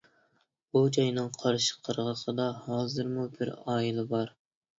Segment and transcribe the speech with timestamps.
[0.77, 4.35] بۇ جاينىڭ قارشى قىرغىقىدا ھازىرمۇ بىر ئائىلە بار.